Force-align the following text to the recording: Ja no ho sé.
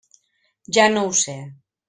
Ja 0.77 0.87
no 0.95 1.05
ho 1.11 1.13
sé. 1.21 1.37